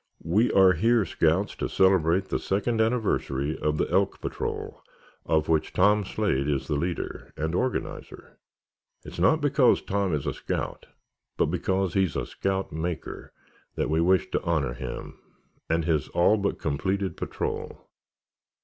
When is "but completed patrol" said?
16.35-17.87